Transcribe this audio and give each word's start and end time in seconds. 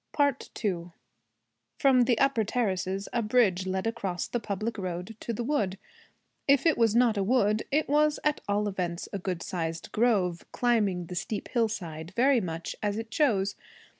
II 0.19 0.93
From 1.77 2.05
the 2.05 2.17
upper 2.17 2.43
terrace 2.43 3.07
a 3.13 3.21
bridge 3.21 3.67
led 3.67 3.85
across 3.85 4.27
the 4.27 4.39
public 4.39 4.79
road 4.79 5.15
to 5.19 5.31
the 5.31 5.43
wood. 5.43 5.77
If 6.47 6.65
it 6.65 6.75
was 6.75 6.95
not 6.95 7.17
a 7.17 7.23
wood 7.23 7.65
it 7.71 7.87
was 7.87 8.19
at 8.23 8.41
all 8.47 8.67
events 8.67 9.07
a 9.13 9.19
good 9.19 9.43
sized 9.43 9.91
grove, 9.91 10.43
climbing 10.51 11.05
the 11.05 11.13
steep 11.15 11.49
hillside 11.49 12.13
very 12.15 12.41
much 12.41 12.75
as 12.81 12.97
it 12.97 13.11
chose. 13.11 13.53